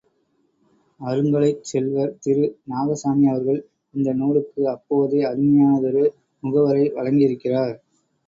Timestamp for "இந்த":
3.93-4.13